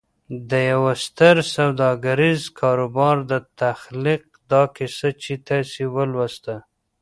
د 0.49 0.51
يوه 0.71 0.93
ستر 1.05 1.35
سوداګريز 1.55 2.41
کاروبار 2.59 3.15
د 3.31 3.33
تخليق 3.61 4.23
دا 4.51 4.63
کيسه 4.75 5.09
چې 5.23 5.33
تاسې 5.47 5.83
ولوسته. 5.95 6.55